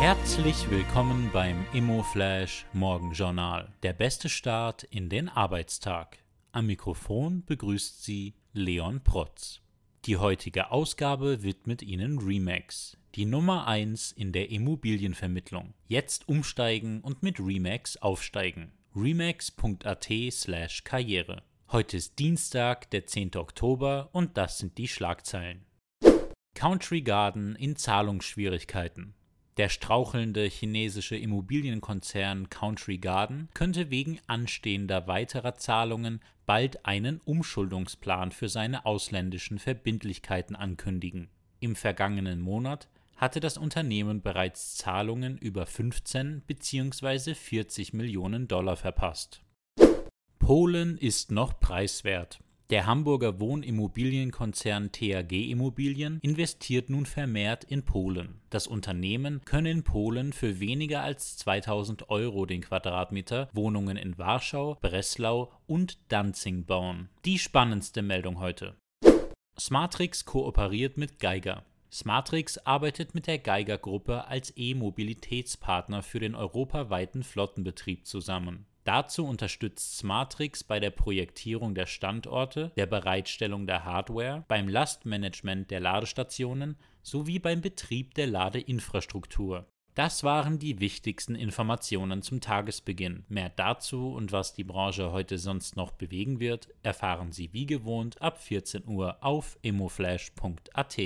[0.00, 3.70] Herzlich willkommen beim ImmoFlash Morgenjournal.
[3.82, 6.16] Der beste Start in den Arbeitstag.
[6.52, 9.60] Am Mikrofon begrüßt Sie Leon Protz.
[10.06, 15.74] Die heutige Ausgabe widmet Ihnen Remax, die Nummer 1 in der Immobilienvermittlung.
[15.86, 18.72] Jetzt umsteigen und mit Remax aufsteigen.
[18.96, 21.42] Remax.at slash Karriere.
[21.72, 23.36] Heute ist Dienstag, der 10.
[23.36, 25.66] Oktober und das sind die Schlagzeilen.
[26.54, 29.14] Country Garden in Zahlungsschwierigkeiten.
[29.56, 38.48] Der strauchelnde chinesische Immobilienkonzern Country Garden könnte wegen anstehender weiterer Zahlungen bald einen Umschuldungsplan für
[38.48, 41.28] seine ausländischen Verbindlichkeiten ankündigen.
[41.58, 47.34] Im vergangenen Monat hatte das Unternehmen bereits Zahlungen über 15 bzw.
[47.34, 49.42] 40 Millionen Dollar verpasst.
[50.38, 52.40] Polen ist noch preiswert.
[52.70, 58.40] Der Hamburger Wohnimmobilienkonzern TAG Immobilien investiert nun vermehrt in Polen.
[58.48, 64.78] Das Unternehmen könne in Polen für weniger als 2000 Euro den Quadratmeter Wohnungen in Warschau,
[64.80, 67.08] Breslau und Danzig bauen.
[67.24, 68.76] Die spannendste Meldung heute.
[69.58, 71.64] Smartrix kooperiert mit Geiger.
[71.90, 78.66] Smartrix arbeitet mit der Geiger Gruppe als E-Mobilitätspartner für den europaweiten Flottenbetrieb zusammen.
[78.84, 85.80] Dazu unterstützt Smartrix bei der Projektierung der Standorte, der Bereitstellung der Hardware, beim Lastmanagement der
[85.80, 89.66] Ladestationen sowie beim Betrieb der Ladeinfrastruktur.
[89.94, 93.24] Das waren die wichtigsten Informationen zum Tagesbeginn.
[93.28, 98.22] Mehr dazu und was die Branche heute sonst noch bewegen wird, erfahren Sie wie gewohnt
[98.22, 101.00] ab 14 Uhr auf immoflash.at.